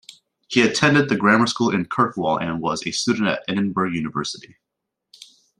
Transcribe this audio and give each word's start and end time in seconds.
He 0.47 0.63
attended 0.63 1.09
the 1.09 1.15
grammar 1.15 1.45
school 1.45 1.69
in 1.69 1.85
Kirkwall, 1.85 2.39
and 2.39 2.59
was 2.59 2.87
a 2.87 2.91
student 2.91 3.27
at 3.27 3.43
Edinburgh 3.47 3.91
University. 3.91 4.57